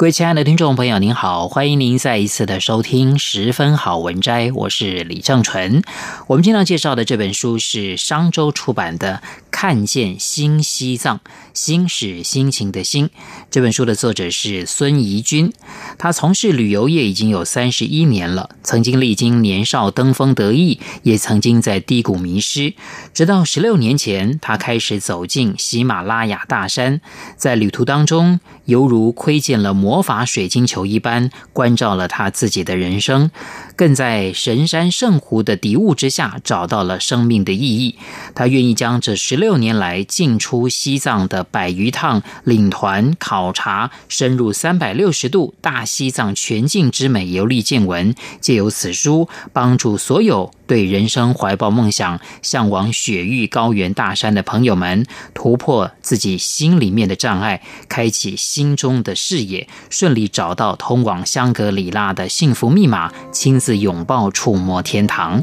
[0.00, 5.82] 各位亲爱的听众朋友，您好，欢迎您再一次的收听《十分好文摘》，我是李正纯。
[6.26, 9.20] 我们今天介绍的这本书是商周出版的。
[9.50, 11.20] 看见新西藏，
[11.52, 13.10] 心是心情的心。
[13.50, 15.52] 这本书的作者是孙怡君，
[15.98, 22.72] 他从事旅游业已经有三十一年了，曾经历经年少登峰得意，也曾经在低谷迷失。
[23.12, 27.02] 直到十六年前，他开始走进喜马拉雅大山，
[27.36, 33.32] 在旅途当中，犹如窥见了魔魔法水晶球一般，关照了他自己的人生。
[33.74, 37.96] 更在神山圣湖的底雾之下找到了生命的意义。
[38.32, 55.04] 他愿意将这十六年来进出西藏的百余趟领团考察，深入三百六十度大西藏全境之美游历见闻，借由此书帮助所有对人生怀抱梦想、向往雪域高原大山的朋友们，
[55.34, 63.80] 突破自己心里面的障碍，开启心中的视野，顺利找到通往香格里拉的幸福密码，亲自。
[63.80, 65.42] 拥抱触摸天堂。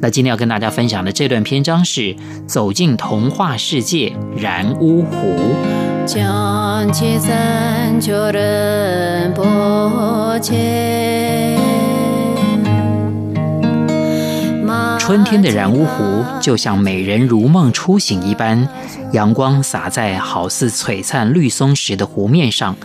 [0.00, 5.36] 那今天要跟大家分享的这段篇章是走进童话世界然乌湖。
[14.98, 18.66] 春天的然乌湖就像美人如梦初醒一般，
[19.12, 22.76] 阳光洒在好似璀璨绿松石的湖面上。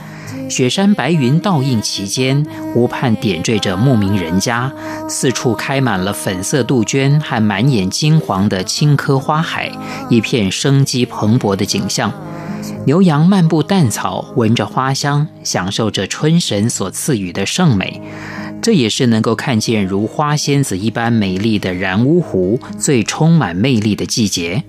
[0.50, 4.72] 雪山白云倒映其间，湖畔点缀着牧民人家，
[5.10, 9.72] 四处开满了粉色杜鹃和满眼金黄的青稞花海，
[10.10, 12.12] 一片生机蓬勃的景象。
[12.86, 18.02] 牛羊漫步淡草，闻着花香，享受着春神所赐予的圣美。
[18.62, 24.64] 这也是能够看见如花仙子一般美丽的然乌湖最充满魅力的季节。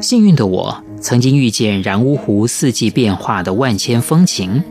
[0.00, 4.62] 幸运的我，曾经遇见然乌湖四季变化的万千风情。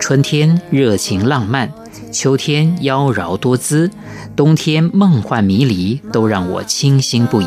[0.00, 1.72] 春天热情浪漫，
[2.12, 3.90] 秋天妖娆多姿，
[4.36, 7.46] 冬天梦幻迷离，都让我倾心不已。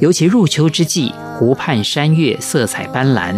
[0.00, 3.34] 尤其入秋之际，湖畔山月色彩斑斓；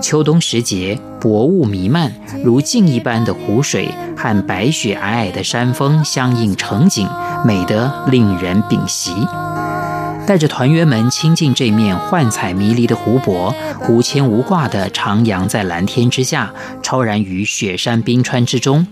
[0.00, 2.14] 秋冬时节，薄雾弥漫，
[2.44, 7.08] 如镜一般的湖水和白雪皑皑的山峰相映成景，
[7.44, 9.12] 美得令人屏息。
[10.28, 13.54] 带着团员们亲近这面幻彩迷离的湖泊，
[13.88, 16.52] 无牵无挂地徜徉在蓝天之下，
[16.82, 18.86] 超然于雪山冰川之中。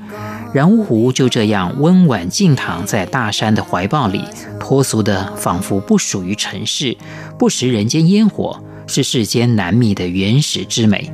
[0.54, 4.22] 然乌湖就这样温婉静躺在大山的怀抱里，
[4.58, 6.96] 脱俗的仿佛不属于尘世，
[7.38, 11.12] 不食人间烟火，是世间难觅的原始之美。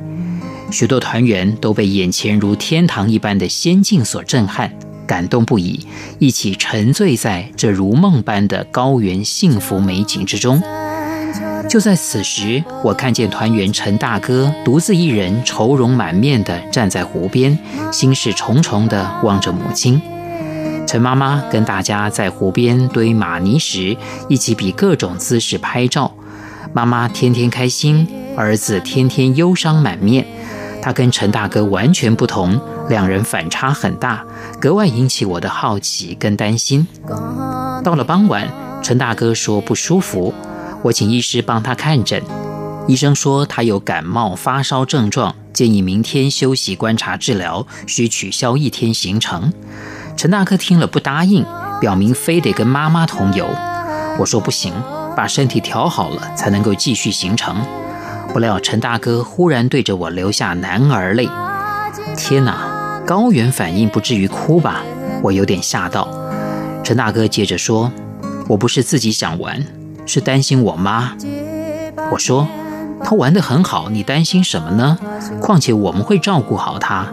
[0.71, 4.73] 许多团员都被眼前如天堂一般的仙境所震撼。
[5.05, 5.85] 感动不已，
[6.19, 10.61] 一起沉醉在这如梦般的高原幸福美景之中。
[11.69, 17.57] 就在此时，我看见团员陈大哥独自一人愁容满面地站在湖边，
[17.91, 20.01] 心事重重地望着母亲。
[20.85, 23.95] 陈妈妈跟大家在湖边堆玛尼石，
[24.27, 26.13] 一起比各种姿势拍照。
[26.73, 30.25] 妈妈天天开心，儿子天天忧伤满面。
[30.83, 34.21] 他跟陈大哥完全不同，两人反差很大，
[34.59, 36.85] 格外引起我的好奇跟担心。
[37.85, 38.45] 到了傍晚，
[38.83, 40.33] 陈大哥说不舒服，
[40.81, 42.21] 我请医师帮他看诊。
[42.85, 49.53] 医生说他有感冒发烧症状，建议明天休息观察治疗，需取消一天行程。
[50.17, 51.45] 陈大哥听了不答应，
[51.79, 53.47] 表明非得跟妈妈同游。
[54.19, 54.73] 我说不行，
[55.15, 57.55] 把身体调好了才能够继续行程。
[58.31, 61.27] 不料陈大哥忽然对着我流下男儿泪，
[62.15, 62.71] 天哪！
[63.05, 64.81] 高原反应不至于哭吧？
[65.21, 66.07] 我有点吓到。
[66.83, 67.91] 陈大哥接着说
[68.47, 69.61] ：“我不是自己想玩，
[70.05, 71.15] 是担心我妈。”
[72.11, 72.47] 我说
[73.03, 74.97] ：“她玩得很好，你担心什么呢？
[75.41, 77.07] 况且我们会照顾好她。”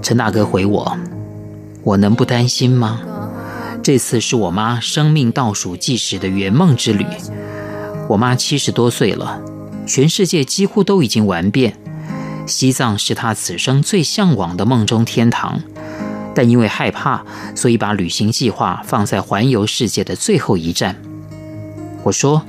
[0.00, 0.96] 陈大哥回我
[1.82, 3.00] ：“我能不担心吗？
[3.82, 7.04] 这次是我妈生命倒数计时的圆梦之旅。
[8.08, 9.40] 我妈七十多岁了。”
[9.86, 11.76] 全世界几乎都已经玩遍，
[12.46, 15.60] 西藏是他此生最向往的梦中天堂。
[16.34, 20.96] 但因为害怕，所以把旅行计划放在环游世界的最后一站。
[22.02, 22.42] 我说：“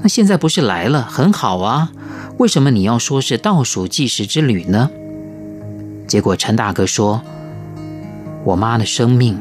[0.00, 1.92] 那现在不是来了，很好啊，
[2.38, 4.90] 为什么你要说是倒数计时之旅呢？”
[6.08, 7.20] 结果陈大哥说
[8.44, 9.38] ：“我妈的生命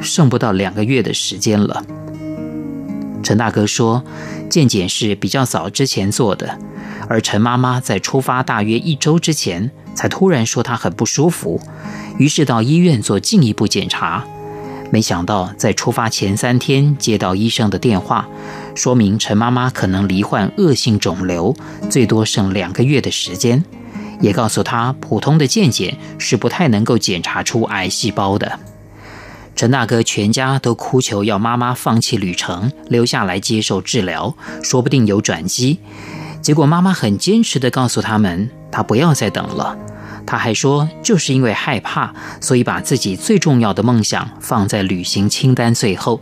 [0.00, 1.84] 剩不到两个月的时间了。”
[3.24, 4.04] 陈大哥说
[4.50, 6.58] ：“健检是比较早之前做的，
[7.08, 11.60] 而陈妈妈在出发大约一周之前，才突然说她很不舒服。”
[12.18, 14.24] 于是到医院做进一步检查，
[14.92, 18.28] 没想到在出发前三天接到医生的电话，
[18.74, 21.56] 说明陈妈妈可能罹患恶性肿瘤，
[21.90, 23.64] 最多剩两个月的时间，
[24.20, 28.60] 也告诉她普通的健检是不太能够检查出癌细胞的。
[29.56, 35.78] 陈大哥全家都哭求要妈妈放弃旅程，留下来接受治疗，说不定有转机。
[36.42, 39.76] 结果妈妈很坚持地告诉他们，她不要再等了。
[40.26, 46.18] 他还说，就是因为害怕，所以把自己最重要的梦想放在旅行清单最后，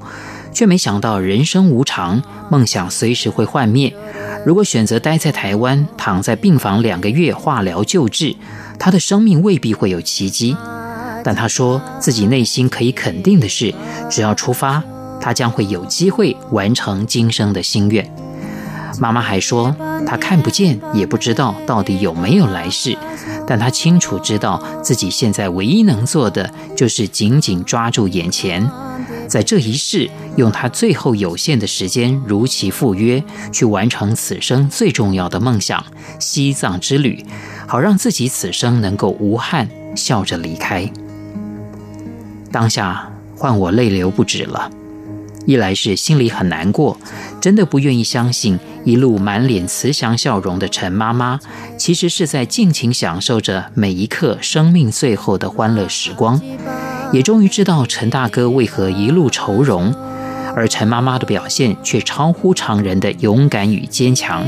[0.52, 2.20] 却没想到人生无常，
[2.50, 3.94] 梦想随时会幻灭。
[4.44, 8.35] 如果选择待在台湾，躺在病房两个月化疗救治，
[8.76, 10.56] 他的生命未必会有奇迹。
[11.24, 13.74] 但他说自己内心可以肯定的是，
[14.10, 14.82] 只要出发，
[15.20, 18.08] 他将会有机会完成今生的心愿。
[18.98, 19.74] 妈妈还说，
[20.06, 22.96] 她看不见，也不知道到底有没有来世，
[23.46, 28.70] 但她清楚知道自己现在唯一能做的就是紧紧抓住眼前，
[29.26, 35.82] 在这一世用她最后有限的时间如期赴约，去完成此生最重要的梦想——
[36.20, 37.25] 西藏之旅，
[37.66, 39.66] 好让自己此生能够无憾
[39.96, 40.88] 笑着离开。
[42.52, 44.70] 当下换我泪流不止了。
[45.44, 46.96] 一来是心里很难过，
[47.40, 51.40] 真的不愿意相信一路满脸慈祥笑容的陈妈妈，
[51.76, 56.40] 其实是在尽情享受着每一刻生命最后的欢乐时光。
[57.12, 59.93] 也终于知道陈大哥为何一路愁容，
[60.54, 64.46] 而陈妈妈的表现却超乎常人的勇敢与坚强。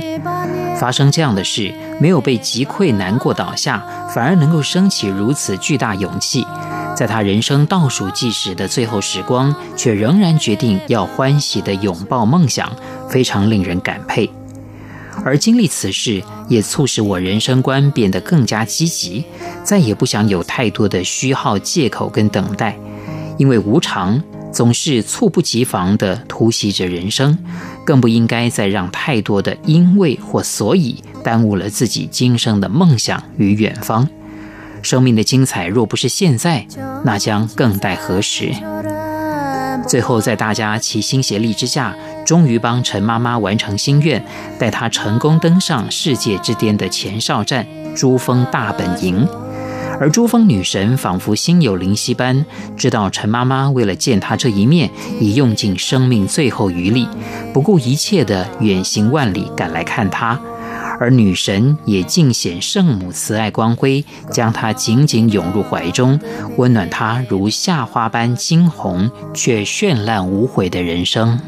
[0.79, 3.85] 发生这样的事，没有被击溃难过倒下，
[4.15, 6.47] 反而能够升起如此巨大勇气。
[6.94, 12.70] 在他人生倒数计时的最后时光，却仍然决定要欢喜地拥抱梦想，
[13.11, 14.31] 非常令人感佩。
[15.25, 19.25] 而经历此事，也促使我人生观变得更加积极，
[19.62, 22.76] 再也不想有太多的虚耗借口跟等待，
[23.38, 27.37] 因为无常总是猝不及防地突袭着人生，
[27.85, 34.08] 更不应该再让太多的因为或所以耽误了自己今生的梦想与远方。
[34.85, 36.67] 生命的精彩若不是现在，
[37.05, 38.53] 那将更待何时？
[39.89, 41.95] 最后，在大家齐心协力之下，
[42.25, 44.25] 终于帮陈妈妈完成心愿，
[44.59, 47.67] 带她成功登上世界之巅的前哨站——
[47.97, 49.27] 珠峰大本营。
[50.01, 52.45] 而珠峰女神仿佛心有灵犀般，
[52.77, 54.91] 知道陈妈妈为了见她这一面，
[55.21, 57.09] 已用尽生命最后余力，
[57.53, 60.41] 不顾一切的远行万里赶来看她。
[61.00, 66.19] 而女神也尽显圣母慈爱光辉，将她紧紧拥入怀中，
[66.56, 71.38] 温暖她如夏花般惊红却绚烂无悔的人生。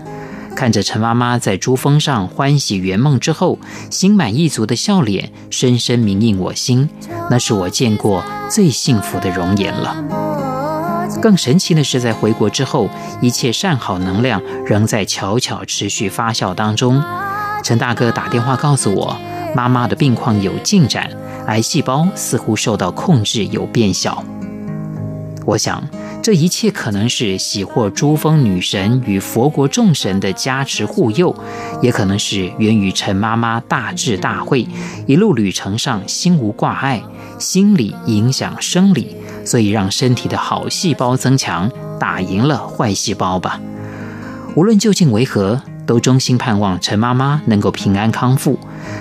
[0.56, 3.58] 看着陈妈妈在珠峰上欢喜圆梦之后，
[3.90, 6.88] 心满意足的笑脸，深深铭印我心。
[7.31, 9.94] 那是我见过最幸福的容颜了。
[11.20, 12.88] 更神奇的是，在回国之后，
[13.20, 17.03] 一切善好能量仍在悄悄持续发酵当中。
[17.62, 19.17] 陈大哥打电话告诉我。
[19.56, 21.10] 妈妈的病况有进展，
[21.46, 24.22] 癌细胞似乎受到控制，有变小。
[25.46, 25.82] 我想，
[26.22, 31.34] 这一切可能是喜获珠峰女神与佛国众神的加持护佑，
[31.81, 34.69] 也可能是源于陈妈妈大智大慧，
[35.06, 37.03] 一路旅程上心无挂碍，
[37.39, 43.58] 心理影响生理，所以让身体的好细胞增强，打赢了坏细胞吧。
[44.55, 45.63] 无论究竟为何。
[45.86, 48.58] 都衷心盼望陈妈妈能够平安康复，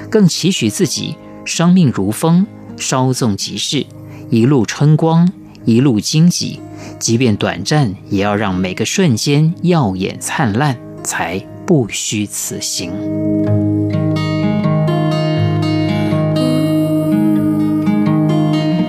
[0.10, 2.46] 更期许自己生命如风，
[2.78, 3.86] 稍纵即逝，
[4.30, 5.30] 一路春光，
[5.66, 6.60] 一路荆棘，
[7.00, 13.65] 即便短暂，也要让每个瞬间耀眼灿烂，才不虚此行。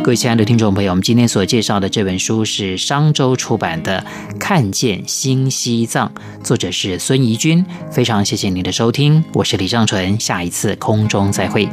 [0.07, 4.07] 各位亲爱的听众朋友，我们今天所介绍的这本书是商周出版的
[4.39, 6.13] 《看见新西藏》，
[6.45, 7.67] 作者是孙怡君。
[7.91, 11.69] 非常谢谢您的收听，我是李尚淳，下一次空中再会。